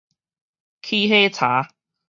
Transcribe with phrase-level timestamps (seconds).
[0.81, 1.67] 起火柴